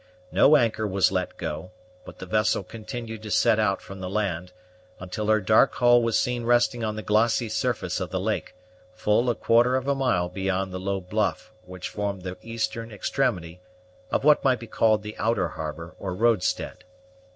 No 0.31 0.55
anchor 0.55 0.87
was 0.87 1.11
let 1.11 1.37
go, 1.37 1.69
but 2.05 2.17
the 2.17 2.25
vessel 2.25 2.63
continued 2.63 3.21
to 3.21 3.29
set 3.29 3.59
off 3.59 3.81
from 3.83 3.99
the 3.99 4.09
land, 4.09 4.51
until 4.99 5.27
her 5.27 5.39
dark 5.39 5.75
hull 5.75 6.01
was 6.01 6.17
seen 6.17 6.43
resting 6.43 6.83
on 6.83 6.95
the 6.95 7.03
glossy 7.03 7.47
surface 7.47 7.99
of 7.99 8.09
the 8.09 8.19
lake, 8.19 8.55
full 8.95 9.29
a 9.29 9.35
quarter 9.35 9.75
of 9.75 9.87
a 9.87 9.93
mile 9.93 10.27
beyond 10.27 10.73
the 10.73 10.79
low 10.79 10.99
bluff 11.01 11.53
which 11.65 11.89
formed 11.89 12.23
the 12.23 12.35
eastern 12.41 12.91
extremity 12.91 13.61
of 14.09 14.23
what 14.23 14.43
might 14.43 14.59
be 14.59 14.65
called 14.65 15.03
the 15.03 15.15
outer 15.19 15.49
harbor 15.49 15.93
or 15.99 16.15
roadstead. 16.15 16.83